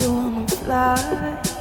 you 0.00 0.12
wanna 0.12 0.46
fly 0.48 1.51